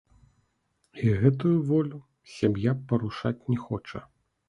І 1.03 1.13
гэтую 1.19 1.53
волю 1.69 2.01
сям'я 2.37 2.77
парушаць 2.91 3.37
не 3.55 3.63
хоча. 3.71 3.99